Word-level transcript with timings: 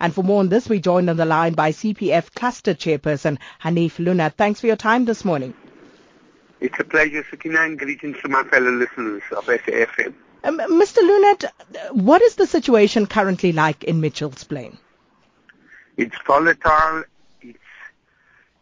And 0.00 0.14
for 0.14 0.22
more 0.22 0.40
on 0.40 0.48
this, 0.48 0.68
we 0.68 0.80
joined 0.80 1.10
on 1.10 1.16
the 1.16 1.24
line 1.24 1.54
by 1.54 1.72
CPF 1.72 2.34
Cluster 2.34 2.74
Chairperson 2.74 3.38
Hanif 3.62 3.98
Loonat. 3.98 4.34
Thanks 4.34 4.60
for 4.60 4.66
your 4.66 4.76
time 4.76 5.04
this 5.04 5.24
morning. 5.24 5.54
It's 6.60 6.78
a 6.78 6.84
pleasure, 6.84 7.24
Sakina, 7.30 7.60
and 7.62 7.78
greetings 7.78 8.16
to 8.22 8.28
my 8.28 8.42
fellow 8.44 8.70
listeners 8.70 9.22
of 9.36 9.44
SAFM. 9.44 10.14
Um, 10.44 10.58
Mr. 10.58 10.98
Loonat, 10.98 11.92
what 11.92 12.22
is 12.22 12.36
the 12.36 12.46
situation 12.46 13.06
currently 13.06 13.52
like 13.52 13.84
in 13.84 14.00
Mitchell's 14.00 14.44
Plain? 14.44 14.78
It's 15.96 16.16
volatile. 16.26 17.04
It's 17.42 17.58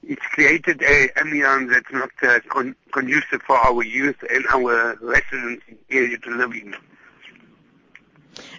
it's 0.06 0.26
created 0.32 0.82
a 0.82 1.08
ambience 1.16 1.70
that's 1.70 1.92
not 1.92 2.10
uh, 2.22 2.40
con- 2.48 2.76
conducive 2.92 3.42
for 3.42 3.56
our 3.56 3.82
youth 3.82 4.22
and 4.30 4.44
our 4.48 4.96
residents 5.00 5.64
in 5.68 5.78
the 5.88 5.96
area 5.96 6.18
to 6.18 6.30
live 6.30 6.52
in. 6.52 6.74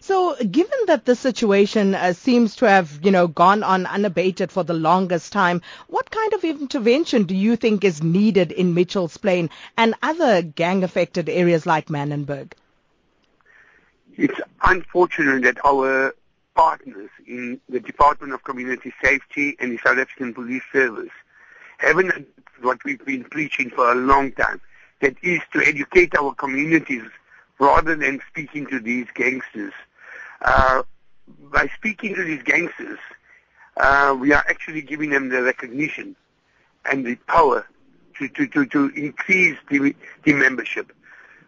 So, 0.02 0.36
given 0.36 0.80
that 0.88 1.06
the 1.06 1.16
situation 1.16 1.96
uh, 1.96 2.14
seems 2.14 2.56
to 2.58 2.70
have, 2.70 3.00
you 3.04 3.12
know, 3.12 3.28
gone 3.28 3.64
on 3.64 3.86
unabated 3.86 4.52
for 4.52 4.64
the 4.64 4.74
longest 4.74 5.32
time, 5.34 5.62
what 5.88 6.10
kind 6.12 6.34
of 6.34 6.44
intervention 6.44 7.24
do 7.24 7.36
you 7.36 7.56
think 7.56 7.84
is 7.84 8.04
needed 8.04 8.52
in 8.52 8.74
Mitchell's 8.74 9.18
Plain 9.18 9.50
and 9.78 9.96
other 10.02 10.42
gang-affected 10.42 11.30
areas 11.30 11.66
like 11.66 11.88
Manenberg? 11.88 12.54
It's 14.18 14.40
unfortunate 14.64 15.44
that 15.44 15.66
our 15.66 16.16
partners 16.56 17.10
in 17.28 17.60
the 17.68 17.80
Department 17.80 18.34
of 18.34 18.44
Community 18.44 18.94
Safety 19.04 19.58
and 19.60 19.72
the 19.72 19.78
South 19.78 19.98
African 19.98 20.34
Police 20.34 20.64
Service 20.72 21.12
haven't 21.78 22.28
what 22.62 22.84
we've 22.86 23.04
been 23.06 23.24
preaching 23.26 23.70
for 23.70 23.92
a 23.92 23.96
long 23.96 24.32
time, 24.32 24.62
that 25.02 25.16
is 25.22 25.42
to 25.54 25.62
educate 25.66 26.16
our 26.16 26.34
communities 26.34 27.04
rather 27.60 27.96
than 27.96 28.22
speaking 28.30 28.66
to 28.68 28.80
these 28.80 29.08
gangsters. 29.14 29.74
Uh, 30.42 30.84
by 31.52 31.70
speaking 31.76 32.14
to 32.16 32.24
these 32.24 32.44
gangsters, 32.44 33.00
uh, 33.78 34.16
we 34.20 34.32
are 34.32 34.44
actually 34.48 34.82
giving 34.82 35.10
them 35.10 35.30
the 35.30 35.42
recognition 35.42 36.16
and 36.90 37.06
the 37.06 37.16
power 37.28 37.66
to, 38.18 38.28
to, 38.30 38.48
to, 38.48 38.66
to 38.66 38.90
increase 38.96 39.58
the, 39.70 39.96
the 40.24 40.34
membership. 40.34 40.92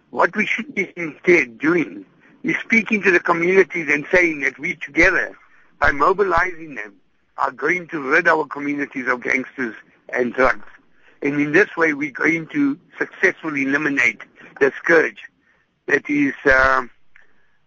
What 0.10 0.36
we 0.36 0.46
should 0.46 0.74
be 0.74 0.92
instead 0.96 1.58
doing 1.60 2.06
is 2.44 2.56
speaking 2.64 3.02
to 3.04 3.12
the 3.12 3.20
communities 3.20 3.88
and 3.92 4.06
saying 4.12 4.42
that 4.42 4.58
we 4.58 4.76
together, 4.76 5.38
by 5.80 5.92
mobilizing 5.92 6.76
them, 6.76 6.96
are 7.38 7.52
going 7.52 7.88
to 7.90 8.02
rid 8.02 8.28
our 8.28 8.46
communities 8.46 9.08
of 9.08 9.22
gangsters 9.22 9.76
and 10.10 10.34
drugs. 10.34 10.68
And 11.22 11.40
in 11.40 11.52
this 11.52 11.76
way, 11.78 11.94
we're 11.94 12.12
going 12.12 12.48
to 12.48 12.80
successfully 12.98 13.64
eliminate 13.64 14.22
the 14.60 14.72
scourge 14.82 15.24
that 15.88 16.10
is 16.10 16.34
uh, 16.46 16.84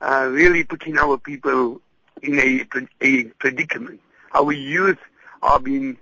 uh, 0.01 0.29
really 0.31 0.65
putting 0.65 0.99
our 0.99 1.19
people 1.19 1.81
in 2.23 2.39
a, 2.39 2.67
a 3.01 3.25
predicament. 3.39 4.01
Our 4.35 4.53
youth 4.53 4.99
are 5.43 5.59
being 5.59 5.97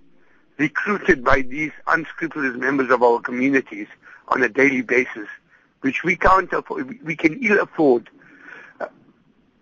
recruited 0.58 1.24
by 1.24 1.42
these 1.42 1.70
unscrupulous 1.86 2.56
members 2.56 2.90
of 2.90 3.02
our 3.02 3.20
communities 3.20 3.86
on 4.28 4.42
a 4.42 4.48
daily 4.48 4.82
basis, 4.82 5.28
which 5.80 6.02
we 6.02 6.16
can't 6.16 6.52
afford, 6.52 6.98
we 7.04 7.16
can 7.16 7.42
ill 7.42 7.60
afford. 7.60 8.10
Uh, 8.80 8.86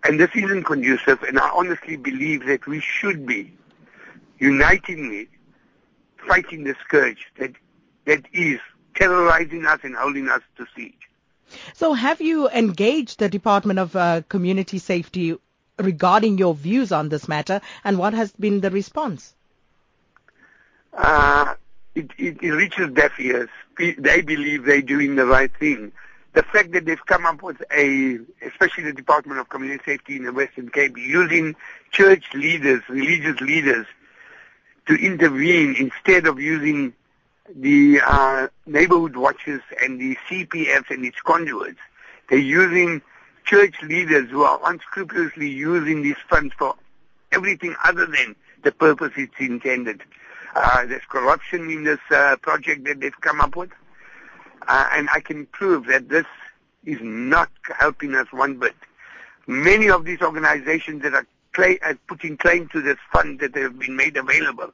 and 0.03 0.19
this 0.19 0.31
isn't 0.35 0.63
conducive, 0.63 1.21
and 1.23 1.39
I 1.39 1.49
honestly 1.49 1.95
believe 1.95 2.45
that 2.47 2.65
we 2.65 2.79
should 2.81 3.25
be 3.25 3.53
unitingly 4.39 5.29
fighting 6.27 6.63
the 6.63 6.75
scourge 6.83 7.27
that, 7.39 7.51
that 8.05 8.25
is 8.33 8.59
terrorizing 8.95 9.65
us 9.65 9.79
and 9.83 9.95
holding 9.95 10.27
us 10.27 10.41
to 10.57 10.65
siege. 10.75 11.07
So 11.73 11.93
have 11.93 12.21
you 12.21 12.49
engaged 12.49 13.19
the 13.19 13.29
Department 13.29 13.79
of 13.79 13.95
uh, 13.95 14.21
Community 14.29 14.77
Safety 14.79 15.37
regarding 15.79 16.37
your 16.37 16.53
views 16.55 16.91
on 16.91 17.09
this 17.09 17.27
matter, 17.27 17.61
and 17.83 17.97
what 17.97 18.13
has 18.13 18.31
been 18.31 18.61
the 18.61 18.71
response? 18.71 19.33
Uh, 20.93 21.55
it, 21.95 22.11
it, 22.17 22.41
it 22.41 22.51
reaches 22.51 22.91
deaf 22.93 23.19
ears. 23.19 23.49
They 23.77 24.21
believe 24.21 24.65
they're 24.65 24.81
doing 24.81 25.15
the 25.15 25.25
right 25.25 25.51
thing. 25.59 25.91
The 26.33 26.43
fact 26.43 26.71
that 26.73 26.85
they've 26.85 27.05
come 27.05 27.25
up 27.25 27.41
with 27.41 27.63
a, 27.75 28.19
especially 28.41 28.83
the 28.83 28.93
Department 28.93 29.39
of 29.39 29.49
Community 29.49 29.81
Safety 29.85 30.17
in 30.17 30.23
the 30.23 30.33
Western 30.33 30.69
Cape, 30.69 30.97
using 30.97 31.55
church 31.91 32.33
leaders, 32.33 32.81
religious 32.89 33.39
leaders, 33.41 33.87
to 34.87 34.95
intervene 34.95 35.75
instead 35.75 36.27
of 36.27 36.39
using 36.39 36.93
the 37.55 38.01
uh, 38.05 38.47
neighborhood 38.65 39.15
watches 39.15 39.61
and 39.81 39.99
the 39.99 40.17
CPFs 40.27 40.89
and 40.89 41.05
its 41.05 41.19
conduits. 41.21 41.79
They're 42.29 42.39
using 42.39 43.01
church 43.45 43.81
leaders 43.81 44.29
who 44.29 44.43
are 44.43 44.59
unscrupulously 44.65 45.49
using 45.49 46.01
these 46.01 46.17
funds 46.29 46.53
for 46.57 46.75
everything 47.31 47.75
other 47.83 48.05
than 48.05 48.35
the 48.63 48.71
purpose 48.71 49.13
it's 49.15 49.39
intended. 49.39 50.01
Uh, 50.55 50.85
there's 50.85 51.05
corruption 51.07 51.69
in 51.69 51.83
this 51.83 51.99
uh, 52.11 52.35
project 52.41 52.83
that 52.85 52.99
they've 52.99 53.21
come 53.21 53.39
up 53.39 53.55
with, 53.55 53.69
uh, 54.67 54.89
and 54.93 55.07
I 55.13 55.19
can 55.19 55.45
prove 55.47 55.85
that 55.87 56.09
this 56.09 56.25
is 56.85 56.97
not 57.01 57.49
helping 57.77 58.15
us 58.15 58.27
one 58.31 58.57
bit. 58.57 58.75
Many 59.45 59.89
of 59.89 60.03
these 60.03 60.21
organizations 60.21 61.03
that 61.03 61.13
are 61.13 61.25
claim, 61.53 61.77
uh, 61.85 61.93
putting 62.07 62.37
claim 62.37 62.67
to 62.69 62.81
this 62.81 62.97
fund 63.13 63.39
that 63.39 63.55
have 63.55 63.79
been 63.79 63.95
made 63.95 64.17
available 64.17 64.73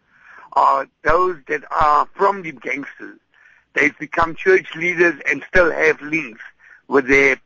are 0.56 0.88
those 1.03 1.38
that 1.47 1.64
are 1.72 2.08
from 2.16 2.41
the 2.41 2.52
gangsters. 2.52 3.19
They've 3.74 3.97
become 3.97 4.36
church 4.36 4.75
leaders 4.75 5.19
and 5.30 5.44
still 5.47 5.72
have 5.72 6.02
links 6.02 6.41
with 6.88 7.08
their 7.08 7.38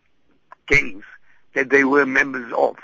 gangs 0.68 1.06
that 1.54 1.70
they 1.70 1.84
were 1.84 2.06
members 2.06 2.52
of. 2.56 2.78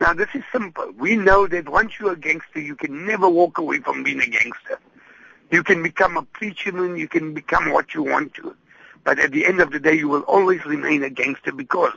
Now 0.00 0.12
this 0.12 0.28
is 0.34 0.42
simple. 0.50 0.90
We 0.98 1.16
know 1.16 1.46
that 1.46 1.68
once 1.68 1.92
you're 2.00 2.12
a 2.12 2.16
gangster, 2.16 2.60
you 2.60 2.74
can 2.74 3.06
never 3.06 3.28
walk 3.28 3.58
away 3.58 3.78
from 3.78 4.02
being 4.02 4.20
a 4.20 4.26
gangster. 4.26 4.80
You 5.50 5.62
can 5.62 5.82
become 5.82 6.16
a 6.16 6.22
preacherman, 6.22 6.98
you 6.98 7.06
can 7.06 7.34
become 7.34 7.70
what 7.70 7.94
you 7.94 8.02
want 8.02 8.34
to. 8.34 8.56
But 9.04 9.18
at 9.18 9.32
the 9.32 9.46
end 9.46 9.60
of 9.60 9.70
the 9.70 9.80
day, 9.80 9.94
you 9.94 10.08
will 10.08 10.22
always 10.22 10.64
remain 10.64 11.04
a 11.04 11.10
gangster 11.10 11.52
because 11.52 11.96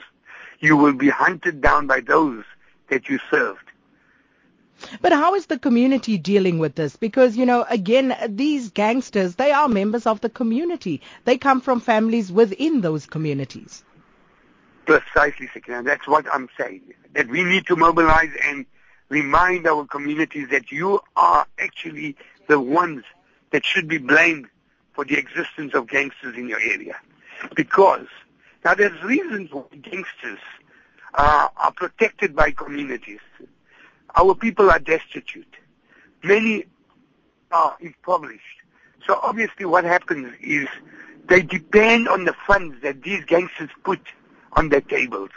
you 0.59 0.77
will 0.77 0.93
be 0.93 1.09
hunted 1.09 1.61
down 1.61 1.87
by 1.87 2.01
those 2.01 2.43
that 2.89 3.09
you 3.09 3.19
served. 3.31 3.64
But 5.01 5.11
how 5.11 5.35
is 5.35 5.45
the 5.47 5.59
community 5.59 6.17
dealing 6.17 6.59
with 6.59 6.75
this? 6.75 6.95
Because, 6.95 7.37
you 7.37 7.45
know, 7.45 7.65
again, 7.69 8.15
these 8.29 8.69
gangsters, 8.69 9.35
they 9.35 9.51
are 9.51 9.67
members 9.67 10.05
of 10.05 10.21
the 10.21 10.29
community. 10.29 11.01
They 11.23 11.37
come 11.37 11.61
from 11.61 11.79
families 11.79 12.31
within 12.31 12.81
those 12.81 13.05
communities. 13.05 13.83
Precisely, 14.85 15.49
Sakina. 15.53 15.83
That's 15.83 16.07
what 16.07 16.25
I'm 16.31 16.49
saying. 16.57 16.81
That 17.13 17.27
we 17.27 17.43
need 17.43 17.65
to 17.67 17.75
mobilize 17.75 18.31
and 18.43 18.65
remind 19.09 19.67
our 19.67 19.85
communities 19.85 20.49
that 20.49 20.71
you 20.71 21.01
are 21.15 21.47
actually 21.59 22.15
the 22.47 22.59
ones 22.59 23.03
that 23.51 23.65
should 23.65 23.87
be 23.87 23.97
blamed 23.97 24.47
for 24.93 25.05
the 25.05 25.17
existence 25.17 25.73
of 25.73 25.87
gangsters 25.87 26.35
in 26.35 26.47
your 26.47 26.59
area. 26.59 26.95
Because, 27.55 28.07
now 28.63 28.75
there's 28.75 29.01
reasons 29.03 29.51
why 29.51 29.63
gangsters 29.81 30.39
uh, 31.13 31.49
are 31.57 31.71
protected 31.71 32.35
by 32.35 32.51
communities. 32.51 33.19
Our 34.15 34.35
people 34.35 34.69
are 34.71 34.79
destitute. 34.79 35.53
Many 36.23 36.65
are 37.51 37.75
impoverished. 37.79 38.41
So 39.05 39.19
obviously 39.21 39.65
what 39.65 39.83
happens 39.83 40.33
is 40.41 40.67
they 41.27 41.41
depend 41.41 42.07
on 42.07 42.25
the 42.25 42.33
funds 42.47 42.77
that 42.81 43.03
these 43.03 43.23
gangsters 43.25 43.69
put 43.83 43.99
on 44.53 44.69
their 44.69 44.81
tables. 44.81 45.29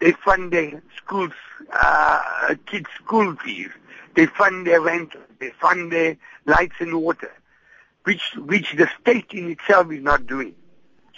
They 0.00 0.12
fund 0.12 0.52
their 0.52 0.82
schools, 0.96 1.32
uh, 1.72 2.54
kids' 2.66 2.90
school 2.96 3.34
fees. 3.36 3.70
They 4.14 4.26
fund 4.26 4.66
their 4.66 4.80
rent. 4.80 5.14
They 5.38 5.50
fund 5.60 5.92
their 5.92 6.16
lights 6.46 6.76
and 6.80 7.00
water, 7.00 7.32
which, 8.04 8.34
which 8.36 8.72
the 8.76 8.88
state 9.00 9.32
in 9.32 9.50
itself 9.50 9.90
is 9.92 10.02
not 10.02 10.26
doing. 10.26 10.54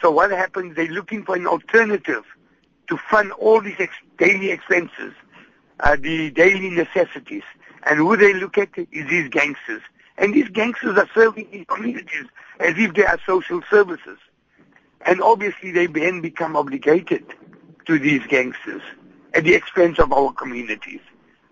So 0.00 0.10
what 0.10 0.30
happens, 0.30 0.76
they're 0.76 0.86
looking 0.86 1.24
for 1.24 1.34
an 1.34 1.46
alternative 1.46 2.24
to 2.88 2.96
fund 2.96 3.32
all 3.32 3.60
these 3.60 3.76
ex- 3.78 3.94
daily 4.16 4.50
expenses 4.50 5.12
uh, 5.80 5.96
the 5.96 6.30
daily 6.30 6.70
necessities. 6.70 7.42
And 7.84 7.98
who 7.98 8.16
they 8.16 8.34
look 8.34 8.58
at 8.58 8.70
is 8.76 9.08
these 9.08 9.28
gangsters. 9.28 9.82
And 10.16 10.34
these 10.34 10.48
gangsters 10.48 10.98
are 10.98 11.08
serving 11.14 11.48
in 11.52 11.64
communities 11.64 12.26
as 12.60 12.74
if 12.76 12.94
they 12.94 13.04
are 13.04 13.18
social 13.24 13.62
services. 13.70 14.18
And 15.02 15.22
obviously 15.22 15.70
they 15.70 15.86
then 15.86 16.20
become 16.20 16.56
obligated 16.56 17.24
to 17.86 17.98
these 17.98 18.26
gangsters 18.26 18.82
at 19.34 19.44
the 19.44 19.54
expense 19.54 19.98
of 19.98 20.12
our 20.12 20.32
communities. 20.32 21.00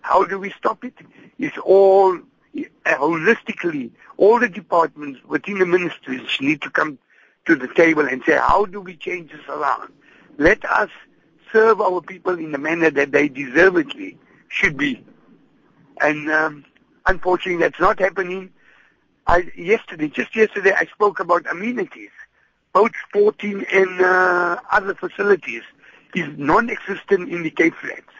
How 0.00 0.24
do 0.24 0.38
we 0.38 0.50
stop 0.50 0.84
it? 0.84 0.94
It's 1.38 1.56
all 1.58 2.16
uh, 2.16 2.60
holistically, 2.86 3.90
all 4.16 4.40
the 4.40 4.48
departments 4.48 5.20
within 5.26 5.58
the 5.58 5.66
ministries 5.66 6.22
need 6.40 6.62
to 6.62 6.70
come 6.70 6.98
to 7.46 7.54
the 7.54 7.68
table 7.68 8.06
and 8.06 8.22
say, 8.24 8.36
how 8.36 8.66
do 8.66 8.80
we 8.80 8.96
change 8.96 9.30
this 9.30 9.48
around? 9.48 9.92
Let 10.38 10.64
us 10.64 10.90
serve 11.52 11.80
our 11.80 12.00
people 12.00 12.38
in 12.38 12.52
the 12.52 12.58
manner 12.58 12.90
that 12.90 13.12
they 13.12 13.28
deservedly 13.28 14.18
should 14.48 14.76
be. 14.76 15.04
And 16.00 16.30
um, 16.30 16.64
unfortunately, 17.06 17.62
that's 17.62 17.80
not 17.80 17.98
happening. 17.98 18.50
I, 19.26 19.50
yesterday, 19.56 20.08
just 20.08 20.36
yesterday, 20.36 20.72
I 20.76 20.86
spoke 20.86 21.20
about 21.20 21.50
amenities. 21.50 22.10
Both 22.72 22.92
sporting 23.08 23.64
and 23.72 24.00
uh, 24.00 24.58
other 24.70 24.94
facilities 24.94 25.62
is 26.14 26.28
non-existent 26.36 27.28
in 27.30 27.42
the 27.42 27.50
Cape 27.50 27.74
Flats. 27.74 28.12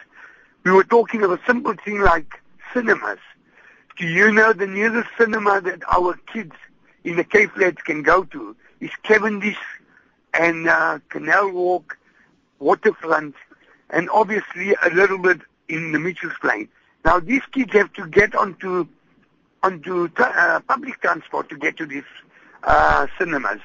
We 0.63 0.71
were 0.71 0.83
talking 0.83 1.23
of 1.23 1.31
a 1.31 1.39
simple 1.45 1.73
thing 1.85 1.99
like 1.99 2.41
cinemas. 2.73 3.19
Do 3.97 4.05
you 4.05 4.31
know 4.31 4.53
the 4.53 4.67
nearest 4.67 5.09
cinema 5.17 5.61
that 5.61 5.81
our 5.91 6.15
kids 6.31 6.53
in 7.03 7.15
the 7.15 7.23
Cape 7.23 7.51
Flats 7.51 7.81
can 7.83 8.03
go 8.03 8.23
to 8.25 8.55
is 8.79 8.91
Cavendish 9.03 9.57
and 10.33 10.67
uh, 10.67 10.99
Canal 11.09 11.51
Walk, 11.51 11.97
Waterfront, 12.59 13.35
and 13.89 14.09
obviously 14.09 14.75
a 14.83 14.89
little 14.89 15.17
bit 15.17 15.41
in 15.67 15.91
the 15.91 15.99
Mitchell's 15.99 16.33
Plain. 16.41 16.69
Now 17.05 17.19
these 17.19 17.43
kids 17.51 17.73
have 17.73 17.93
to 17.93 18.07
get 18.07 18.35
onto 18.35 18.87
onto 19.63 20.09
uh, 20.17 20.59
public 20.67 21.01
transport 21.01 21.49
to 21.49 21.57
get 21.57 21.77
to 21.77 21.85
these 21.85 22.03
uh, 22.63 23.07
cinemas. 23.17 23.61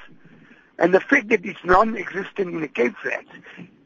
And 0.79 0.93
the 0.93 0.99
fact 0.99 1.29
that 1.29 1.45
it's 1.45 1.63
non-existent 1.63 2.49
in 2.49 2.61
the 2.61 2.67
Cape 2.67 2.95
Flats, 3.01 3.27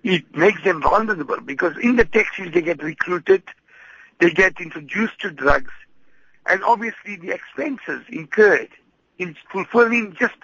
it 0.03 0.23
makes 0.35 0.63
them 0.63 0.81
vulnerable 0.81 1.39
because 1.41 1.75
in 1.81 1.97
the 1.97 2.05
taxis 2.05 2.53
they 2.53 2.61
get 2.61 2.81
recruited, 2.81 3.43
they 4.19 4.31
get 4.31 4.59
introduced 4.61 5.19
to 5.19 5.31
drugs, 5.31 5.71
and 6.45 6.63
obviously 6.63 7.17
the 7.17 7.31
expenses 7.31 8.03
incurred 8.09 8.69
in 9.19 9.35
fulfilling 9.51 10.15
just 10.17 10.35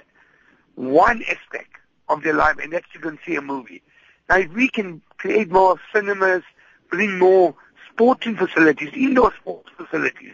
one 0.76 1.24
aspect 1.24 1.72
of 2.10 2.24
their 2.24 2.34
life, 2.34 2.58
and 2.62 2.74
that's 2.74 2.90
to 2.92 3.00
go 3.00 3.10
and 3.10 3.20
see 3.26 3.36
a 3.36 3.42
movie. 3.42 3.82
Now, 4.30 4.38
if 4.38 4.52
we 4.54 4.70
can 4.70 5.02
create 5.18 5.50
more 5.52 5.80
cinemas, 5.94 6.44
bring 6.90 7.20
more 7.20 7.56
sporting 7.90 8.36
facilities, 8.36 8.90
indoor 8.94 9.34
sports 9.40 9.70
facilities, 9.76 10.34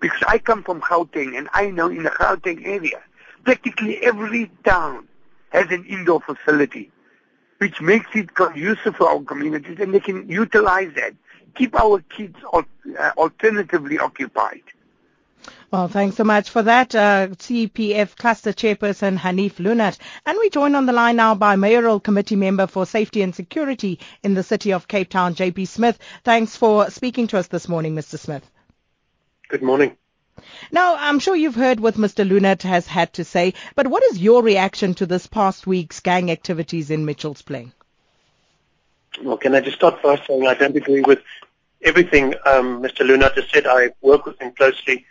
because 0.00 0.22
I 0.26 0.38
come 0.38 0.62
from 0.62 0.80
Gauteng, 0.80 1.36
and 1.36 1.48
I 1.52 1.70
know 1.70 1.88
in 1.88 2.04
the 2.04 2.10
Gauteng 2.10 2.64
area, 2.64 3.02
practically 3.44 4.02
every 4.02 4.50
town 4.64 5.08
has 5.50 5.70
an 5.70 5.84
indoor 5.86 6.20
facility, 6.20 6.90
which 7.58 7.80
makes 7.80 8.06
it 8.14 8.34
conducive 8.34 8.96
for 8.96 9.08
our 9.08 9.22
communities, 9.22 9.78
and 9.80 9.94
they 9.94 10.00
can 10.00 10.28
utilize 10.28 10.92
that, 10.96 11.14
keep 11.54 11.74
our 11.78 12.00
kids 12.00 12.36
uh, 12.52 12.62
alternatively 13.16 13.98
occupied. 13.98 14.62
Well, 15.70 15.88
thanks 15.88 16.16
so 16.16 16.24
much 16.24 16.50
for 16.50 16.62
that, 16.62 16.94
uh, 16.94 17.28
CPF 17.28 18.16
Cluster 18.16 18.52
Chairperson 18.52 19.18
Hanif 19.18 19.54
Loonat. 19.54 19.98
And 20.24 20.38
we 20.38 20.50
join 20.50 20.74
on 20.74 20.86
the 20.86 20.92
line 20.92 21.16
now 21.16 21.34
by 21.34 21.56
Mayoral 21.56 22.00
Committee 22.00 22.36
Member 22.36 22.66
for 22.66 22.86
Safety 22.86 23.22
and 23.22 23.34
Security 23.34 23.98
in 24.22 24.34
the 24.34 24.42
City 24.42 24.72
of 24.72 24.86
Cape 24.86 25.08
Town, 25.08 25.34
JP 25.34 25.66
Smith. 25.66 25.98
Thanks 26.22 26.56
for 26.56 26.90
speaking 26.90 27.26
to 27.28 27.38
us 27.38 27.48
this 27.48 27.68
morning, 27.68 27.94
Mr. 27.94 28.18
Smith. 28.18 28.48
Good 29.48 29.62
morning. 29.62 29.96
Now, 30.70 30.96
I'm 30.98 31.18
sure 31.18 31.34
you've 31.34 31.54
heard 31.54 31.80
what 31.80 31.94
Mr. 31.94 32.28
Loonat 32.28 32.62
has 32.62 32.86
had 32.86 33.12
to 33.14 33.24
say, 33.24 33.54
but 33.74 33.86
what 33.86 34.02
is 34.04 34.18
your 34.18 34.42
reaction 34.42 34.94
to 34.94 35.06
this 35.06 35.26
past 35.26 35.66
week's 35.66 36.00
gang 36.00 36.30
activities 36.30 36.90
in 36.90 37.04
Mitchell's 37.04 37.42
Plain? 37.42 37.72
Well, 39.22 39.36
can 39.36 39.54
I 39.54 39.60
just 39.60 39.76
start 39.76 40.02
first 40.02 40.26
saying 40.26 40.46
I 40.46 40.54
don't 40.54 40.76
agree 40.76 41.02
with 41.02 41.20
everything 41.82 42.34
um, 42.44 42.82
Mr. 42.82 43.06
Loonat 43.06 43.36
has 43.36 43.48
said. 43.50 43.66
I 43.66 43.90
work 44.02 44.26
with 44.26 44.40
him 44.40 44.52
closely 44.52 45.06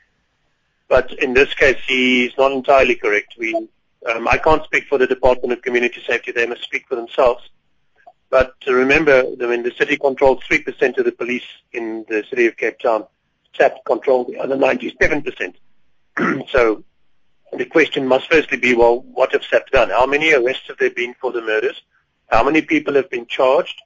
but 0.93 1.11
in 1.23 1.33
this 1.33 1.51
case, 1.55 1.79
he's 1.87 2.37
not 2.37 2.51
entirely 2.51 2.93
correct. 2.93 3.33
We, 3.39 3.55
um, 3.55 4.27
I 4.27 4.37
can't 4.37 4.63
speak 4.63 4.83
for 4.85 4.99
the 4.99 5.07
Department 5.07 5.51
of 5.51 5.63
Community 5.63 5.99
Safety. 6.05 6.31
They 6.31 6.45
must 6.45 6.61
speak 6.61 6.87
for 6.87 6.93
themselves. 6.93 7.49
But 8.29 8.53
remember, 8.67 9.23
mean, 9.23 9.63
the 9.63 9.73
city 9.75 9.97
controls 9.97 10.43
3% 10.47 10.99
of 10.99 11.05
the 11.05 11.11
police 11.11 11.47
in 11.71 12.05
the 12.07 12.23
city 12.29 12.45
of 12.45 12.57
Cape 12.57 12.77
Town. 12.77 13.05
SAP 13.57 13.83
controls 13.85 14.27
the 14.27 14.37
other 14.37 14.55
97%. 14.55 15.55
so 16.51 16.83
the 17.57 17.65
question 17.65 18.05
must 18.07 18.31
firstly 18.31 18.59
be, 18.59 18.75
well, 18.75 19.01
what 19.01 19.31
have 19.31 19.43
SAP 19.43 19.71
done? 19.71 19.89
How 19.89 20.05
many 20.05 20.31
arrests 20.31 20.67
have 20.67 20.77
there 20.77 20.91
been 20.91 21.15
for 21.19 21.31
the 21.31 21.41
murders? 21.41 21.81
How 22.27 22.43
many 22.43 22.61
people 22.61 22.93
have 22.93 23.09
been 23.09 23.25
charged? 23.25 23.81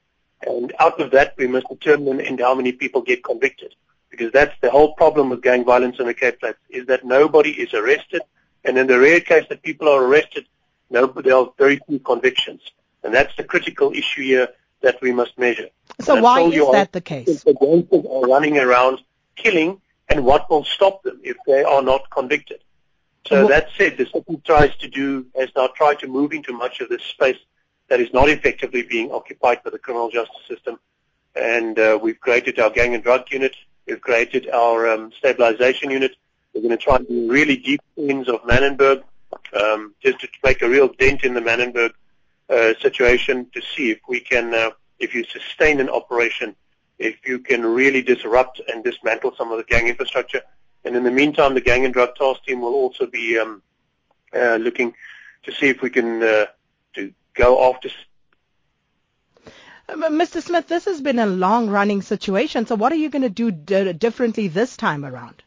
And 0.45 0.73
out 0.77 0.99
of 0.99 1.11
that, 1.11 1.35
we 1.37 1.47
must 1.47 1.69
determine 1.69 2.19
and 2.19 2.37
how 2.37 2.53
many 2.53 2.73
people 2.73 3.01
get 3.01 3.23
convicted 3.23 3.75
because 4.17 4.33
that's 4.33 4.55
the 4.61 4.69
whole 4.69 4.93
problem 4.95 5.29
with 5.29 5.43
gang 5.43 5.63
violence 5.63 5.99
in 5.99 6.07
the 6.07 6.13
Cape 6.13 6.39
Flats, 6.39 6.57
is 6.69 6.87
that 6.87 7.05
nobody 7.05 7.51
is 7.51 7.73
arrested, 7.73 8.21
and 8.65 8.77
in 8.77 8.87
the 8.87 8.99
rare 8.99 9.19
case 9.19 9.45
that 9.49 9.61
people 9.61 9.87
are 9.87 10.03
arrested, 10.03 10.45
no, 10.89 11.05
there 11.05 11.35
are 11.35 11.51
very 11.57 11.79
few 11.87 11.99
convictions. 11.99 12.61
And 13.03 13.13
that's 13.13 13.35
the 13.35 13.43
critical 13.43 13.91
issue 13.91 14.23
here 14.23 14.49
that 14.81 14.99
we 15.01 15.11
must 15.11 15.37
measure. 15.37 15.69
So 16.01 16.21
why 16.21 16.41
is 16.41 16.71
that 16.71 16.91
the 16.91 17.01
case? 17.01 17.43
The 17.43 17.53
gangsters 17.53 18.05
are 18.09 18.21
running 18.21 18.57
around 18.57 19.01
killing, 19.35 19.81
and 20.09 20.25
what 20.25 20.49
will 20.49 20.63
stop 20.63 21.03
them 21.03 21.19
if 21.23 21.37
they 21.45 21.63
are 21.63 21.81
not 21.81 22.09
convicted? 22.09 22.59
So 23.27 23.41
well, 23.41 23.47
that 23.49 23.67
said, 23.77 23.97
the 23.97 24.05
city 24.05 24.41
tries 24.45 24.75
to 24.77 24.87
do, 24.87 25.27
has 25.37 25.49
now 25.55 25.67
tried 25.67 25.99
to 25.99 26.07
move 26.07 26.31
into 26.31 26.53
much 26.53 26.79
of 26.81 26.89
this 26.89 27.03
space 27.03 27.37
that 27.89 27.99
is 27.99 28.11
not 28.13 28.29
effectively 28.29 28.81
being 28.83 29.11
occupied 29.11 29.63
by 29.63 29.69
the 29.69 29.79
criminal 29.79 30.09
justice 30.09 30.45
system. 30.47 30.79
And 31.35 31.77
uh, 31.77 31.99
we've 32.01 32.19
created 32.19 32.57
our 32.59 32.69
gang 32.69 32.95
and 32.95 33.03
drug 33.03 33.31
unit 33.31 33.55
We've 33.87 34.01
created 34.01 34.49
our 34.49 34.89
um, 34.89 35.11
stabilization 35.17 35.89
unit. 35.89 36.15
We're 36.53 36.61
going 36.61 36.77
to 36.77 36.83
try 36.83 36.97
and 36.97 37.07
do 37.07 37.31
really 37.31 37.55
deep 37.55 37.81
cleans 37.95 38.27
of 38.27 38.41
Manenberg, 38.41 39.03
um, 39.59 39.93
just 40.03 40.19
to 40.19 40.27
make 40.43 40.61
a 40.61 40.69
real 40.69 40.89
dent 40.89 41.23
in 41.23 41.33
the 41.33 41.39
Manenberg 41.39 41.91
uh, 42.49 42.73
situation 42.81 43.47
to 43.53 43.61
see 43.61 43.91
if 43.91 43.99
we 44.07 44.19
can, 44.19 44.53
uh, 44.53 44.71
if 44.99 45.15
you 45.15 45.23
sustain 45.23 45.79
an 45.79 45.89
operation, 45.89 46.55
if 46.99 47.15
you 47.25 47.39
can 47.39 47.65
really 47.65 48.01
disrupt 48.01 48.59
and 48.67 48.83
dismantle 48.83 49.33
some 49.37 49.51
of 49.51 49.57
the 49.57 49.63
gang 49.63 49.87
infrastructure. 49.87 50.41
And 50.83 50.95
in 50.95 51.03
the 51.03 51.11
meantime, 51.11 51.53
the 51.53 51.61
gang 51.61 51.85
and 51.85 51.93
drug 51.93 52.15
task 52.15 52.43
team 52.43 52.61
will 52.61 52.73
also 52.73 53.05
be 53.05 53.37
um, 53.37 53.61
uh, 54.35 54.55
looking 54.55 54.93
to 55.43 55.51
see 55.53 55.67
if 55.67 55.81
we 55.81 55.89
can 55.89 56.23
uh, 56.23 56.45
to 56.95 57.13
go 57.35 57.69
after 57.69 57.89
Mr. 59.89 60.41
Smith, 60.41 60.67
this 60.67 60.85
has 60.85 61.01
been 61.01 61.19
a 61.19 61.25
long 61.25 61.69
running 61.69 62.01
situation. 62.01 62.65
So 62.65 62.75
what 62.75 62.91
are 62.91 62.97
you 62.97 63.09
going 63.09 63.21
to 63.23 63.29
do 63.29 63.51
d- 63.51 63.93
differently 63.93 64.47
this 64.47 64.77
time 64.77 65.05
around? 65.05 65.43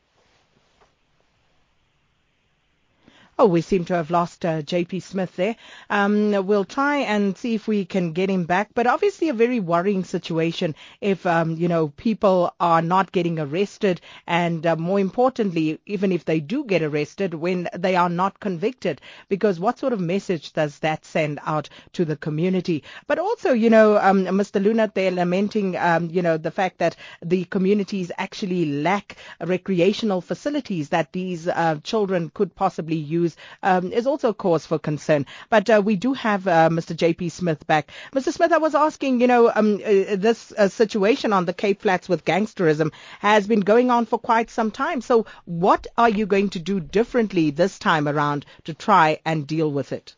Oh, 3.43 3.47
we 3.47 3.63
seem 3.63 3.87
to 3.87 3.95
have 3.95 4.11
lost 4.11 4.45
uh, 4.45 4.61
JP 4.61 5.01
Smith 5.01 5.35
there. 5.35 5.57
Um, 5.89 6.47
we'll 6.47 6.67
try 6.67 6.99
and 6.99 7.39
see 7.39 7.55
if 7.55 7.67
we 7.67 7.87
can 7.87 8.13
get 8.13 8.29
him 8.29 8.45
back. 8.45 8.69
But 8.75 8.87
obviously, 8.87 9.31
a 9.31 9.33
very 9.33 9.61
worrying 9.61 10.05
situation 10.05 10.75
if 11.01 11.25
um, 11.25 11.53
you 11.57 11.67
know 11.67 11.89
people 11.89 12.55
are 12.61 12.83
not 12.83 13.13
getting 13.13 13.39
arrested, 13.39 14.03
and 14.27 14.67
uh, 14.67 14.77
more 14.77 15.01
importantly, 15.01 15.81
even 15.87 16.13
if 16.13 16.27
they 16.27 16.41
do 16.41 16.67
get 16.67 16.83
arrested, 16.83 17.33
when 17.33 17.67
they 17.75 17.97
are 17.97 18.11
not 18.11 18.41
convicted, 18.41 19.01
because 19.31 19.59
what 19.59 19.79
sort 19.79 19.95
of 19.95 20.01
message 20.01 20.53
does 20.53 20.79
that 20.81 21.07
send 21.07 21.41
out 21.47 21.71
to 21.95 22.05
the 22.05 22.17
community? 22.17 22.85
But 23.07 23.19
also, 23.19 23.55
you 23.55 23.71
know, 23.71 23.97
um, 23.97 24.27
Mr. 24.27 24.63
Loonat, 24.63 24.93
they're 24.93 25.11
lamenting, 25.11 25.79
um, 25.79 26.11
you 26.11 26.21
know, 26.21 26.37
the 26.37 26.51
fact 26.51 26.77
that 26.81 26.95
the 27.23 27.47
communities 27.47 28.13
actually 28.19 28.83
lack 28.83 29.17
recreational 29.41 30.21
facilities 30.21 30.91
that 30.91 31.15
these 31.15 31.49
uh, 31.49 31.79
children 31.83 32.31
could 32.35 32.55
possibly 32.55 32.97
use 32.97 33.30
um, 33.63 33.93
is 33.93 34.07
also 34.07 34.31
a 34.31 34.35
cause 34.35 34.67
for 34.67 34.79
concern. 34.79 35.27
But 35.49 35.69
uh, 35.71 35.83
we 35.85 35.97
do 35.97 36.13
have 36.15 36.47
uh, 36.47 36.69
Mr. 36.69 36.95
J.P. 36.95 37.29
Smith 37.29 37.67
back. 37.67 37.91
Mr. 38.13 38.33
Smith, 38.33 38.53
I 38.53 38.59
was 38.59 38.75
asking, 38.75 39.21
you 39.21 39.27
know, 39.27 39.51
um, 39.55 39.81
uh, 39.85 40.17
this 40.17 40.53
uh, 40.53 40.69
situation 40.69 41.33
on 41.33 41.45
the 41.45 41.53
Cape 41.53 41.83
Flats 41.83 42.09
with 42.09 42.25
gangsterism 42.25 42.93
has 43.21 43.47
been 43.47 43.61
going 43.61 43.91
on 43.91 44.07
for 44.07 44.19
quite 44.19 44.51
some 44.51 44.71
time. 44.71 45.01
So 45.01 45.27
what 45.45 45.87
are 45.97 46.11
you 46.11 46.27
going 46.27 46.51
to 46.51 46.59
do 46.59 46.81
differently 46.81 47.51
this 47.51 47.79
time 47.79 48.09
around 48.09 48.47
to 48.65 48.75
try 48.75 49.21
and 49.25 49.47
deal 49.47 49.71
with 49.71 49.93
it? 49.93 50.15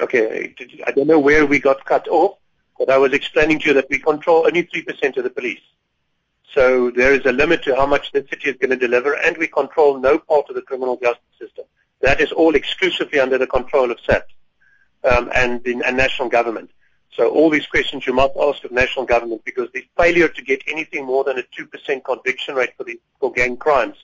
Okay, 0.00 0.54
I 0.86 0.92
don't 0.92 1.06
know 1.06 1.18
where 1.18 1.44
we 1.44 1.58
got 1.58 1.84
cut 1.84 2.08
off, 2.08 2.38
but 2.78 2.88
I 2.88 2.96
was 2.96 3.12
explaining 3.12 3.58
to 3.60 3.68
you 3.68 3.74
that 3.74 3.90
we 3.90 3.98
control 3.98 4.46
only 4.46 4.64
3% 4.64 5.16
of 5.18 5.24
the 5.24 5.30
police. 5.30 5.60
So 6.54 6.90
there 6.90 7.14
is 7.14 7.24
a 7.26 7.32
limit 7.32 7.62
to 7.64 7.76
how 7.76 7.86
much 7.86 8.10
the 8.12 8.26
city 8.28 8.50
is 8.50 8.56
going 8.56 8.70
to 8.70 8.76
deliver, 8.76 9.12
and 9.14 9.36
we 9.36 9.46
control 9.46 10.00
no 10.00 10.18
part 10.18 10.48
of 10.48 10.56
the 10.56 10.62
criminal 10.62 10.96
justice 10.96 11.22
system. 11.38 11.64
That 12.00 12.20
is 12.20 12.32
all 12.32 12.54
exclusively 12.54 13.20
under 13.20 13.38
the 13.38 13.46
control 13.46 13.90
of 13.90 13.98
SAP 14.00 14.26
um, 15.04 15.30
and 15.34 15.62
the 15.64 15.82
and 15.84 15.96
national 15.96 16.28
government. 16.28 16.70
So 17.12 17.28
all 17.28 17.50
these 17.50 17.66
questions 17.66 18.06
you 18.06 18.12
must 18.12 18.36
ask 18.40 18.64
of 18.64 18.72
national 18.72 19.04
government 19.04 19.44
because 19.44 19.68
the 19.72 19.84
failure 19.96 20.28
to 20.28 20.42
get 20.42 20.62
anything 20.68 21.04
more 21.04 21.24
than 21.24 21.38
a 21.38 21.42
2% 21.42 22.04
conviction 22.04 22.54
rate 22.54 22.70
for, 22.76 22.84
the, 22.84 23.00
for 23.18 23.32
gang 23.32 23.56
crimes 23.56 23.96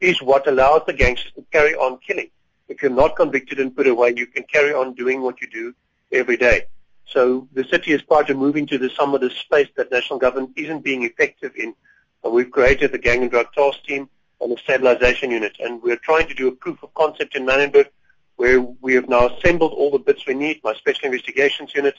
is 0.00 0.20
what 0.20 0.48
allows 0.48 0.82
the 0.86 0.92
gangsters 0.92 1.32
to 1.32 1.44
carry 1.52 1.74
on 1.74 1.98
killing. 1.98 2.30
If 2.68 2.82
you're 2.82 2.90
not 2.90 3.16
convicted 3.16 3.60
and 3.60 3.74
put 3.74 3.86
away, 3.86 4.14
you 4.16 4.26
can 4.26 4.42
carry 4.44 4.72
on 4.72 4.94
doing 4.94 5.22
what 5.22 5.40
you 5.40 5.48
do 5.48 5.74
every 6.12 6.36
day. 6.36 6.66
So 7.06 7.48
the 7.52 7.64
city 7.64 7.92
is 7.92 8.02
part 8.02 8.30
of 8.30 8.36
moving 8.36 8.66
to 8.68 8.78
the, 8.78 8.90
some 8.90 9.14
of 9.14 9.20
the 9.20 9.30
space 9.30 9.68
that 9.76 9.90
national 9.90 10.18
government 10.18 10.52
isn't 10.56 10.84
being 10.84 11.02
effective 11.04 11.52
in. 11.56 11.74
And 12.22 12.32
we've 12.32 12.50
created 12.50 12.92
the 12.92 12.98
gang 12.98 13.22
and 13.22 13.30
drug 13.30 13.52
task 13.52 13.84
team 13.84 14.08
and 14.40 14.52
a 14.52 14.58
stabilization 14.58 15.30
unit. 15.30 15.56
And 15.60 15.82
we're 15.82 15.96
trying 15.96 16.28
to 16.28 16.34
do 16.34 16.48
a 16.48 16.52
proof 16.52 16.82
of 16.82 16.92
concept 16.94 17.36
in 17.36 17.46
Manenberg 17.46 17.88
where 18.36 18.60
we 18.60 18.94
have 18.94 19.08
now 19.08 19.28
assembled 19.28 19.72
all 19.72 19.90
the 19.90 19.98
bits 19.98 20.26
we 20.26 20.34
need, 20.34 20.60
my 20.64 20.74
special 20.74 21.06
investigations 21.06 21.74
unit, 21.74 21.98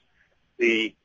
the 0.58 0.96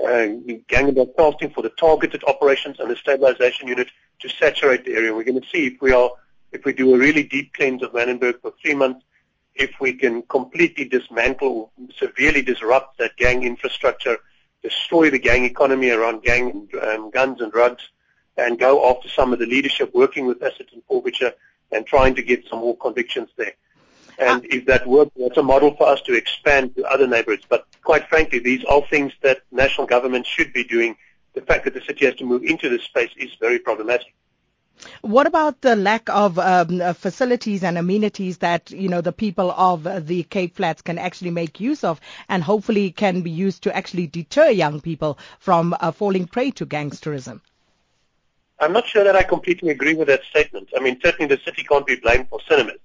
uh, 0.00 0.26
gang 0.68 0.86
and 0.86 0.94
drug 0.94 1.14
task 1.16 1.38
for 1.54 1.62
the 1.62 1.70
targeted 1.70 2.22
operations 2.24 2.78
and 2.78 2.90
the 2.90 2.96
stabilization 2.96 3.66
unit 3.66 3.88
to 4.20 4.28
saturate 4.28 4.84
the 4.84 4.94
area. 4.94 5.12
We're 5.12 5.24
going 5.24 5.40
to 5.40 5.48
see 5.48 5.66
if 5.66 5.82
we 5.82 5.92
are, 5.92 6.10
if 6.52 6.64
we 6.64 6.72
do 6.72 6.94
a 6.94 6.98
really 6.98 7.24
deep 7.24 7.52
cleanse 7.52 7.82
of 7.82 7.92
Manenberg 7.92 8.40
for 8.40 8.52
three 8.62 8.74
months, 8.74 9.04
if 9.54 9.72
we 9.80 9.92
can 9.92 10.22
completely 10.22 10.84
dismantle, 10.84 11.72
severely 11.96 12.42
disrupt 12.42 12.98
that 12.98 13.16
gang 13.16 13.42
infrastructure, 13.42 14.18
destroy 14.62 15.10
the 15.10 15.18
gang 15.18 15.44
economy 15.44 15.90
around 15.90 16.22
gang 16.22 16.50
and 16.50 16.82
um, 16.84 17.10
guns 17.10 17.40
and 17.40 17.50
drugs, 17.50 17.90
and 18.40 18.58
go 18.58 18.90
after 18.90 19.08
some 19.08 19.32
of 19.32 19.38
the 19.38 19.46
leadership 19.46 19.94
working 19.94 20.26
with 20.26 20.42
asset 20.42 20.66
and 20.72 20.82
forfeiture 20.84 21.32
and 21.72 21.86
trying 21.86 22.14
to 22.14 22.22
get 22.22 22.46
some 22.48 22.60
more 22.60 22.76
convictions 22.76 23.28
there. 23.36 23.54
And 24.18 24.44
if 24.46 24.66
that 24.66 24.86
works, 24.86 25.12
that's 25.16 25.36
a 25.38 25.42
model 25.42 25.74
for 25.76 25.86
us 25.88 26.02
to 26.02 26.14
expand 26.14 26.76
to 26.76 26.84
other 26.84 27.06
neighborhoods. 27.06 27.46
But 27.48 27.66
quite 27.82 28.08
frankly, 28.08 28.38
these 28.38 28.64
are 28.64 28.82
things 28.88 29.12
that 29.22 29.42
national 29.50 29.86
government 29.86 30.26
should 30.26 30.52
be 30.52 30.64
doing. 30.64 30.96
The 31.34 31.42
fact 31.42 31.64
that 31.64 31.74
the 31.74 31.80
city 31.80 32.04
has 32.06 32.16
to 32.16 32.24
move 32.24 32.42
into 32.42 32.68
this 32.68 32.82
space 32.82 33.10
is 33.16 33.30
very 33.40 33.58
problematic. 33.58 34.14
What 35.02 35.26
about 35.26 35.60
the 35.60 35.76
lack 35.76 36.08
of 36.08 36.38
um, 36.38 36.80
uh, 36.80 36.94
facilities 36.94 37.62
and 37.62 37.76
amenities 37.76 38.38
that 38.38 38.70
you 38.70 38.88
know 38.88 39.02
the 39.02 39.12
people 39.12 39.50
of 39.50 40.06
the 40.06 40.22
Cape 40.22 40.56
Flats 40.56 40.80
can 40.80 40.98
actually 40.98 41.30
make 41.30 41.60
use 41.60 41.84
of, 41.84 42.00
and 42.30 42.42
hopefully 42.42 42.90
can 42.90 43.20
be 43.20 43.30
used 43.30 43.62
to 43.64 43.76
actually 43.76 44.06
deter 44.06 44.48
young 44.48 44.80
people 44.80 45.18
from 45.38 45.76
uh, 45.80 45.92
falling 45.92 46.26
prey 46.26 46.50
to 46.52 46.64
gangsterism? 46.64 47.42
I'm 48.60 48.72
not 48.72 48.86
sure 48.86 49.04
that 49.04 49.16
I 49.16 49.22
completely 49.22 49.70
agree 49.70 49.94
with 49.94 50.08
that 50.08 50.22
statement. 50.24 50.68
I 50.76 50.80
mean, 50.80 51.00
certainly 51.02 51.34
the 51.34 51.40
city 51.42 51.64
can't 51.64 51.86
be 51.86 51.96
blamed 51.96 52.28
for 52.28 52.40
cinemas. 52.46 52.78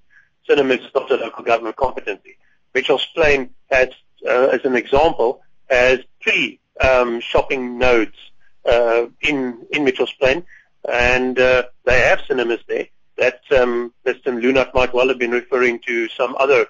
Cinemas 0.48 0.80
is 0.80 0.92
not 0.96 1.12
a 1.12 1.16
local 1.16 1.44
government 1.44 1.76
competency. 1.76 2.38
Mitchell's 2.74 3.06
Plain 3.14 3.50
has, 3.70 3.90
uh, 4.26 4.48
as 4.54 4.64
an 4.64 4.76
example, 4.76 5.42
has 5.70 6.00
three 6.24 6.60
um, 6.82 7.20
shopping 7.20 7.78
nodes 7.78 8.16
uh, 8.66 9.08
in 9.22 9.66
in 9.72 9.84
Mitchell's 9.84 10.14
Plain, 10.14 10.46
and 10.90 11.40
uh, 11.40 11.64
they 11.84 12.00
have 12.00 12.22
cinemas 12.28 12.62
there. 12.68 12.88
That 13.18 13.42
um, 13.52 13.94
Mr. 14.06 14.28
Loonat 14.28 14.74
might 14.74 14.94
well 14.94 15.08
have 15.08 15.20
been 15.20 15.32
referring 15.32 15.80
to 15.88 16.08
some 16.10 16.36
other 16.38 16.68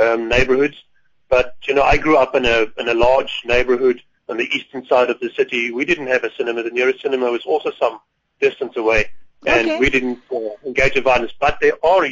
um, 0.00 0.28
neighborhoods, 0.28 0.84
but 1.28 1.56
you 1.66 1.74
know, 1.74 1.82
I 1.82 1.96
grew 1.96 2.16
up 2.16 2.34
in 2.34 2.44
a 2.44 2.66
in 2.78 2.88
a 2.88 2.94
large 2.94 3.42
neighborhood 3.44 4.02
on 4.28 4.36
the 4.36 4.48
eastern 4.56 4.84
side 4.86 5.10
of 5.10 5.20
the 5.20 5.30
city. 5.30 5.70
We 5.70 5.84
didn't 5.84 6.08
have 6.08 6.24
a 6.24 6.32
cinema. 6.34 6.62
The 6.62 6.70
nearest 6.70 7.02
cinema 7.02 7.30
was 7.30 7.44
also 7.44 7.70
some 7.78 8.00
distance 8.40 8.76
away, 8.76 9.10
and 9.46 9.66
Okay. 9.68 9.78
we 9.78 9.90
didn't 9.90 10.20
uh, 10.34 10.38
engage 10.66 10.96
in 10.96 11.04
violence. 11.04 11.32
But 11.38 11.58
there 11.60 11.74
are 11.84 12.06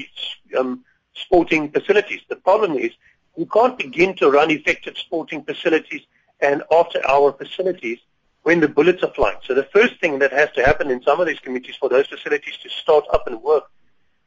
um, 0.58 0.84
sporting 1.14 1.70
facilities. 1.70 2.20
The 2.28 2.36
problem 2.36 2.72
is 2.76 2.92
you 3.36 3.46
can't 3.46 3.76
begin 3.78 4.14
to 4.16 4.30
run 4.30 4.50
effective 4.50 4.96
sporting 4.96 5.42
facilities 5.44 6.02
and 6.40 6.62
after-hour 6.70 7.32
facilities 7.32 7.98
when 8.42 8.60
the 8.60 8.68
bullets 8.68 9.02
are 9.02 9.12
flying. 9.12 9.38
So 9.42 9.54
the 9.54 9.68
first 9.72 10.00
thing 10.00 10.18
that 10.20 10.32
has 10.32 10.50
to 10.52 10.64
happen 10.64 10.90
in 10.90 11.02
some 11.02 11.20
of 11.20 11.26
these 11.26 11.40
communities 11.40 11.76
for 11.76 11.88
those 11.88 12.06
facilities 12.06 12.56
to 12.62 12.68
start 12.68 13.04
up 13.12 13.26
and 13.26 13.42
work 13.42 13.64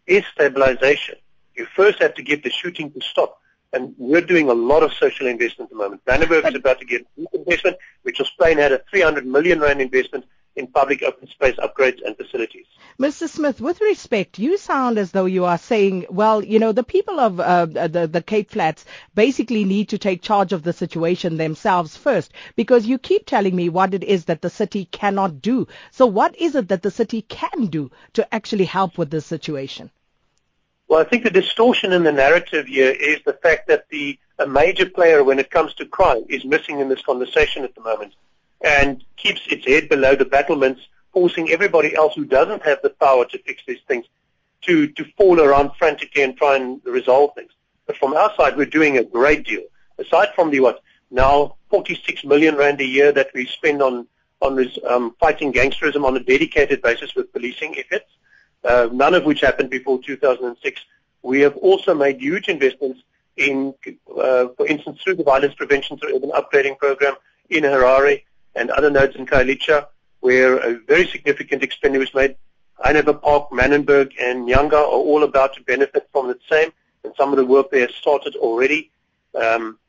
is 0.08 0.24
stabilization. 0.34 1.16
You 1.56 1.66
first 1.76 2.00
have 2.02 2.16
to 2.16 2.24
get 2.24 2.44
the 2.44 2.50
shooting 2.50 2.92
to 2.92 3.02
stop. 3.02 3.40
And 3.72 3.94
we're 3.98 4.22
doing 4.22 4.50
a 4.50 4.54
lot 4.54 4.82
of 4.82 4.92
social 4.94 5.28
investment 5.28 5.68
at 5.68 5.70
the 5.70 5.76
moment. 5.76 6.04
Manenberg 6.06 6.48
is 6.48 6.56
about 6.56 6.80
to 6.80 6.86
get 6.86 7.06
deep 7.16 7.28
investment, 7.34 7.78
which 8.02 8.18
was 8.20 8.30
Plain 8.32 8.58
had 8.58 8.72
a 8.72 8.82
300 8.90 9.26
million 9.26 9.60
rand 9.60 9.80
investment 9.80 10.26
in 10.56 10.68
public 10.68 11.04
open 11.04 11.28
space 11.28 11.56
upgrades 11.58 12.00
and 12.06 12.18
facilities. 12.18 12.66
Mr. 13.00 13.30
Smith, 13.30 13.62
with 13.62 13.80
respect, 13.82 14.40
you 14.40 14.58
sound 14.58 14.98
as 14.98 15.12
though 15.12 15.26
you 15.26 15.46
are 15.46 15.58
saying, 15.58 16.06
well, 16.10 16.44
you 16.44 16.60
know, 16.60 16.72
the 16.72 16.84
people 16.84 17.20
of 17.20 17.40
uh, 17.40 17.66
the, 17.66 18.10
the 18.12 18.22
Cape 18.22 18.52
Flats 18.52 18.84
basically 19.16 19.64
need 19.64 19.90
to 19.90 19.98
take 19.98 20.22
charge 20.22 20.52
of 20.52 20.64
the 20.64 20.74
situation 20.74 21.38
themselves 21.38 21.96
first, 21.96 22.34
because 22.56 22.86
you 22.86 22.98
keep 22.98 23.26
telling 23.26 23.56
me 23.56 23.70
what 23.70 23.94
it 23.94 24.04
is 24.04 24.26
that 24.26 24.42
the 24.42 24.50
city 24.50 24.86
cannot 24.86 25.42
do. 25.42 25.68
So 25.92 26.06
what 26.06 26.36
is 26.38 26.56
it 26.56 26.68
that 26.68 26.82
the 26.82 26.92
city 26.92 27.22
can 27.22 27.68
do 27.68 27.92
to 28.14 28.34
actually 28.34 28.66
help 28.66 28.98
with 28.98 29.10
this 29.10 29.26
situation? 29.26 29.92
Well, 30.90 31.00
I 31.00 31.04
think 31.04 31.24
the 31.24 31.30
distortion 31.30 31.94
in 31.94 32.04
the 32.04 32.12
narrative 32.12 32.66
here 32.66 32.92
is 32.92 33.20
the 33.24 33.34
fact 33.34 33.68
that 33.68 33.88
the 33.90 34.20
a 34.40 34.48
major 34.48 34.90
player 34.90 35.24
when 35.24 35.38
it 35.38 35.52
comes 35.52 35.74
to 35.76 35.86
crime 35.86 36.26
is 36.30 36.46
missing 36.46 36.80
in 36.80 36.88
this 36.88 37.02
conversation 37.02 37.64
at 37.64 37.76
the 37.76 37.82
moment 37.82 38.14
and 38.62 39.04
keeps 39.18 39.42
its 39.48 39.66
head 39.66 39.90
below 39.90 40.16
the 40.16 40.26
battlements, 40.26 40.82
forcing 41.14 41.50
everybody 41.52 41.96
else 41.96 42.14
who 42.16 42.26
doesn't 42.26 42.64
have 42.64 42.82
the 42.82 42.90
power 42.90 43.26
to 43.26 43.38
fix 43.40 43.64
these 43.68 43.82
things 43.88 44.06
to, 44.62 44.88
to 44.88 45.06
fall 45.18 45.40
around 45.42 45.72
frantically 45.78 46.24
and 46.24 46.36
try 46.38 46.56
and 46.56 46.82
resolve 46.86 47.32
things. 47.36 47.52
But 47.86 47.98
from 47.98 48.14
our 48.14 48.34
side, 48.36 48.58
we're 48.58 48.66
doing 48.66 48.98
a 48.98 49.04
great 49.04 49.46
deal. 49.46 49.64
Aside 49.98 50.30
from 50.36 50.52
the 50.52 50.60
what 50.60 50.82
now 51.12 51.56
46 51.70 52.24
million 52.24 52.56
rand 52.56 52.80
a 52.82 52.86
year 52.86 53.12
that 53.12 53.30
we 53.34 53.46
spend 53.46 53.82
on 53.82 54.08
on 54.42 54.66
um, 54.88 55.16
fighting 55.20 55.52
gangsterism 55.52 56.06
on 56.06 56.16
a 56.16 56.20
dedicated 56.22 56.82
basis 56.82 57.14
with 57.14 57.32
policing 57.34 57.78
efforts, 57.78 58.10
uh, 58.64 58.88
none 58.92 59.14
of 59.14 59.26
which 59.26 59.42
happened 59.42 59.70
before 59.70 60.02
2006. 60.02 60.82
We 61.24 61.42
have 61.42 61.58
also 61.58 61.94
made 61.94 62.22
huge 62.22 62.48
investments 62.48 63.02
in, 63.36 63.74
uh, 64.18 64.48
for 64.56 64.66
instance, 64.66 65.02
through 65.02 65.16
the 65.16 65.24
violence 65.24 65.56
prevention 65.56 65.98
through 65.98 66.16
urban 66.16 66.32
upgrading 66.32 66.78
program 66.78 67.16
in 67.50 67.64
Harare 67.64 68.24
and 68.60 68.70
other 68.72 68.90
nodes 68.90 69.16
in 69.16 69.26
Khayelitsha, 69.26 69.88
where 70.20 70.58
a 70.58 70.80
very 70.80 71.08
significant 71.08 71.64
expenditure 71.64 72.00
was 72.00 72.14
made. 72.14 72.36
Hanover 72.84 73.14
Park, 73.14 73.50
Manenberg, 73.52 74.12
and 74.22 74.48
Nyanga 74.48 74.74
are 74.74 74.86
all 75.10 75.24
about 75.24 75.54
to 75.56 75.62
benefit 75.64 76.08
from 76.12 76.28
the 76.28 76.38
same, 76.50 76.72
and 77.04 77.14
some 77.18 77.32
of 77.32 77.38
the 77.38 77.46
work 77.46 77.72
there 77.72 77.88
has 77.88 77.96
started 77.96 78.36
already. 78.36 78.92
Um, 79.34 79.80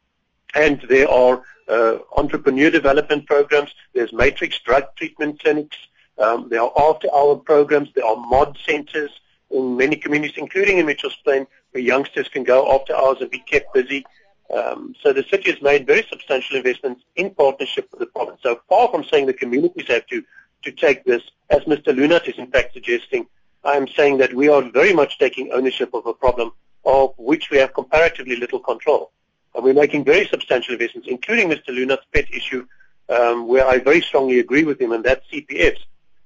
and 0.55 0.81
there 0.89 1.09
are 1.09 1.43
uh, 1.69 1.99
entrepreneur 2.17 2.71
development 2.71 3.27
programs. 3.27 3.71
There's 3.95 4.13
matrix 4.13 4.59
drug 4.61 4.85
treatment 4.97 5.41
clinics. 5.41 5.77
Um, 6.19 6.49
there 6.49 6.63
are 6.63 6.73
after-hour 6.77 7.37
programs. 7.37 7.89
There 7.95 8.05
are 8.05 8.17
mod 8.17 8.59
centers 8.67 9.11
in 9.51 9.77
many 9.77 9.97
communities, 9.97 10.37
including 10.37 10.79
in 10.79 10.87
Mitchell's 10.87 11.17
Plain, 11.25 11.47
where 11.71 11.83
youngsters 11.83 12.29
can 12.29 12.45
go 12.45 12.73
after 12.75 12.95
hours 12.95 13.19
and 13.21 13.31
be 13.31 13.39
kept 13.39 13.73
busy. 13.75 14.05
Um, 14.53 14.95
so 15.01 15.13
the 15.13 15.23
city 15.25 15.53
has 15.53 15.63
made 15.63 15.87
very 15.87 16.05
substantial 16.11 16.57
investments 16.57 17.03
in 17.17 17.31
partnership 17.31 17.89
with 17.91 18.01
the 18.01 18.07
province. 18.07 18.41
So 18.43 18.61
far 18.69 18.91
from 18.91 19.05
saying 19.05 19.27
the 19.27 19.33
communities 19.33 19.87
have 19.89 20.07
to, 20.09 20.25
to 20.65 20.73
take 20.73 21.05
this, 21.05 21.23
as 21.51 21.61
Mr. 21.61 21.95
Loonat 21.95 22.29
is 22.29 22.37
in 22.37 22.51
fact 22.51 22.73
suggesting, 22.73 23.27
I 23.65 23.75
am 23.77 23.87
saying 23.87 24.19
that 24.19 24.35
we 24.35 24.49
are 24.49 24.63
very 24.63 24.93
much 24.93 25.19
taking 25.19 25.53
ownership 25.53 25.95
of 25.95 26.07
a 26.07 26.15
problem 26.15 26.53
of 26.85 27.13
which 27.17 27.51
we 27.51 27.59
have 27.59 27.75
comparatively 27.75 28.37
little 28.37 28.59
control. 28.59 29.13
And 29.55 29.63
we're 29.65 29.75
making 29.75 30.05
very 30.05 30.27
substantial 30.27 30.75
investments, 30.75 31.09
including 31.09 31.51
Mr. 31.51 31.69
Loonat's 31.69 32.07
pet 32.13 32.33
issue, 32.33 32.67
um, 33.09 33.47
where 33.47 33.67
I 33.67 33.79
very 33.79 34.01
strongly 34.01 34.39
agree 34.39 34.65
with 34.65 34.81
him, 34.81 34.93
and 34.93 35.05
that's 35.05 35.27
CPFs, 35.31 35.81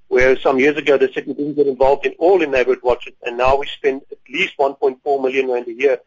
where 0.08 0.38
some 0.38 0.58
years 0.58 0.76
ago 0.76 0.96
the 0.96 1.08
city 1.08 1.34
didn't 1.34 1.54
get 1.54 1.66
involved 1.66 2.06
in 2.06 2.12
all 2.18 2.42
in 2.42 2.50
neighborhood 2.50 2.82
watches, 2.82 3.14
and 3.22 3.36
now 3.36 3.56
we 3.56 3.66
spend 3.66 4.02
at 4.12 4.18
least 4.30 4.56
1.4 4.58 5.22
million 5.22 5.50
rand 5.50 5.66
a 5.68 5.72
year 5.72 5.98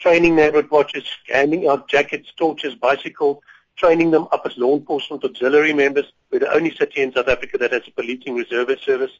training 0.00 0.34
neighborhood 0.34 0.70
watches, 0.70 1.04
handing 1.28 1.68
out 1.68 1.88
jackets, 1.88 2.32
torches, 2.36 2.74
bicycles, 2.74 3.38
training 3.76 4.10
them 4.10 4.26
up 4.32 4.42
as 4.44 4.58
law 4.58 4.76
enforcement 4.76 5.24
auxiliary 5.24 5.72
members. 5.72 6.12
We're 6.30 6.40
the 6.40 6.54
only 6.54 6.74
city 6.74 7.02
in 7.02 7.12
South 7.12 7.28
Africa 7.28 7.58
that 7.58 7.72
has 7.72 7.86
a 7.86 7.90
policing 7.92 8.34
reserve 8.34 8.70
service, 8.80 9.12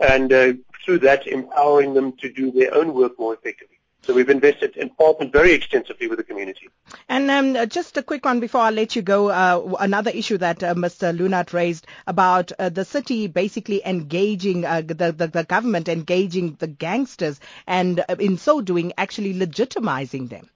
and 0.00 0.32
uh, 0.32 0.52
through 0.84 0.98
that 1.00 1.26
empowering 1.26 1.94
them 1.94 2.12
to 2.18 2.32
do 2.32 2.50
their 2.50 2.74
own 2.74 2.92
work 2.92 3.18
more 3.18 3.34
effectively. 3.34 3.75
So 4.06 4.14
we've 4.14 4.30
invested 4.30 4.76
in 4.76 4.90
partnered 4.90 5.32
very 5.32 5.52
extensively 5.52 6.06
with 6.06 6.18
the 6.18 6.24
community. 6.24 6.68
And 7.08 7.28
um, 7.28 7.68
just 7.68 7.96
a 7.96 8.04
quick 8.04 8.24
one 8.24 8.38
before 8.38 8.60
I 8.60 8.70
let 8.70 8.94
you 8.94 9.02
go. 9.02 9.30
Uh, 9.30 9.74
another 9.80 10.12
issue 10.12 10.38
that 10.38 10.62
uh, 10.62 10.74
Mr. 10.74 11.16
Loonat 11.16 11.52
raised 11.52 11.88
about 12.06 12.52
uh, 12.52 12.68
the 12.68 12.84
city 12.84 13.26
basically 13.26 13.84
engaging 13.84 14.64
uh, 14.64 14.82
the, 14.82 15.12
the, 15.12 15.26
the 15.26 15.42
government 15.42 15.88
engaging 15.88 16.54
the 16.60 16.68
gangsters, 16.68 17.40
and 17.66 18.04
uh, 18.08 18.14
in 18.20 18.38
so 18.38 18.60
doing, 18.60 18.92
actually 18.96 19.34
legitimizing 19.34 20.28
them. 20.28 20.48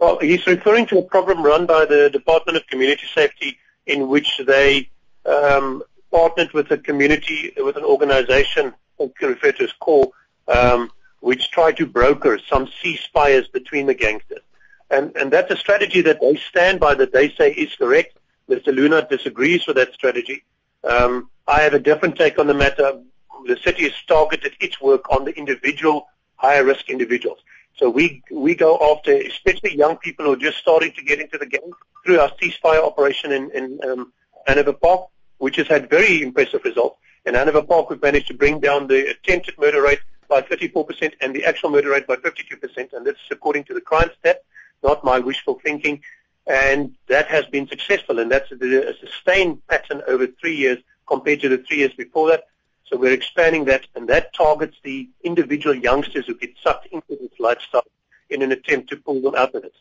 Well, 0.00 0.18
he's 0.18 0.44
referring 0.48 0.86
to 0.86 0.98
a 0.98 1.02
program 1.02 1.44
run 1.44 1.66
by 1.66 1.84
the 1.84 2.10
Department 2.10 2.56
of 2.56 2.66
Community 2.66 3.04
Safety 3.14 3.56
in 3.86 4.08
which 4.08 4.40
they 4.44 4.90
um, 5.24 5.84
partnered 6.10 6.52
with 6.54 6.72
a 6.72 6.78
community, 6.78 7.52
with 7.56 7.76
an 7.76 7.84
organization 7.84 8.74
referred 9.20 9.56
to 9.58 9.64
as 9.64 9.72
CORE, 9.80 10.10
um, 10.48 10.90
which 11.22 11.52
tried 11.52 11.76
to 11.76 11.86
broker 11.86 12.36
some 12.50 12.66
ceasefires 12.66 13.50
between 13.52 13.86
the 13.86 13.94
gangsters. 13.94 14.42
And, 14.90 15.16
and 15.16 15.32
that's 15.32 15.52
a 15.52 15.56
strategy 15.56 16.00
that 16.02 16.20
they 16.20 16.34
stand 16.34 16.80
by, 16.80 16.94
that 16.96 17.12
they 17.12 17.30
say 17.30 17.52
is 17.52 17.74
correct. 17.76 18.18
Mr. 18.50 18.74
Luna 18.74 19.06
disagrees 19.08 19.64
with 19.68 19.76
that 19.76 19.94
strategy. 19.94 20.42
Um, 20.82 21.30
I 21.46 21.60
have 21.60 21.74
a 21.74 21.78
different 21.78 22.16
take 22.16 22.40
on 22.40 22.48
the 22.48 22.54
matter. 22.54 23.00
The 23.46 23.56
city 23.56 23.84
has 23.84 23.92
targeted 24.08 24.54
its 24.60 24.80
work 24.80 25.10
on 25.10 25.24
the 25.24 25.32
individual, 25.38 26.08
higher 26.34 26.64
risk 26.64 26.90
individuals. 26.90 27.38
So 27.76 27.88
we 27.88 28.22
we 28.30 28.56
go 28.56 28.76
after 28.92 29.12
especially 29.12 29.76
young 29.76 29.96
people 29.98 30.26
who 30.26 30.32
are 30.32 30.44
just 30.48 30.58
starting 30.58 30.92
to 30.92 31.02
get 31.02 31.20
into 31.20 31.38
the 31.38 31.46
game 31.46 31.72
through 32.04 32.18
our 32.18 32.30
ceasefire 32.32 32.84
operation 32.84 33.30
in, 33.30 33.50
in 33.52 33.78
um, 33.88 34.12
Hanover 34.48 34.72
Park, 34.72 35.06
which 35.38 35.56
has 35.56 35.68
had 35.68 35.88
very 35.88 36.20
impressive 36.20 36.62
results. 36.64 36.98
In 37.24 37.34
Hanover 37.34 37.62
Park, 37.62 37.90
we've 37.90 38.02
managed 38.02 38.26
to 38.26 38.34
bring 38.34 38.58
down 38.58 38.88
the 38.88 39.10
attempted 39.10 39.56
murder 39.56 39.82
rate 39.82 40.00
by 40.32 40.40
34% 40.40 41.12
and 41.20 41.34
the 41.34 41.44
actual 41.44 41.68
murder 41.68 41.90
rate 41.90 42.06
by 42.06 42.16
52%, 42.16 42.94
and 42.94 43.06
this 43.06 43.16
is 43.16 43.30
according 43.30 43.64
to 43.64 43.74
the 43.74 43.82
crime 43.82 44.10
stat, 44.18 44.42
not 44.82 45.04
my 45.04 45.18
wishful 45.18 45.60
thinking. 45.62 46.00
And 46.46 46.94
that 47.08 47.26
has 47.28 47.44
been 47.46 47.68
successful, 47.68 48.18
and 48.18 48.30
that's 48.32 48.50
a, 48.50 48.90
a 48.90 48.94
sustained 48.96 49.64
pattern 49.68 50.00
over 50.08 50.26
three 50.26 50.56
years 50.56 50.78
compared 51.06 51.40
to 51.42 51.50
the 51.50 51.58
three 51.58 51.78
years 51.82 51.92
before 51.92 52.30
that. 52.30 52.44
So 52.86 52.96
we're 52.96 53.12
expanding 53.12 53.66
that, 53.66 53.86
and 53.94 54.08
that 54.08 54.32
targets 54.32 54.76
the 54.82 55.08
individual 55.22 55.74
youngsters 55.74 56.26
who 56.26 56.34
get 56.34 56.54
sucked 56.64 56.86
into 56.86 57.14
this 57.20 57.38
lifestyle 57.38 57.84
in 58.30 58.40
an 58.40 58.52
attempt 58.52 58.88
to 58.90 58.96
pull 58.96 59.20
them 59.20 59.34
out 59.34 59.54
of 59.54 59.64
it. 59.64 59.74